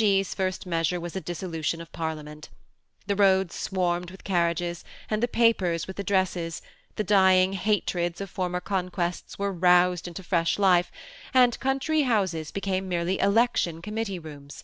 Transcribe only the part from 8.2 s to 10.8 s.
of former con tests were roused into fresh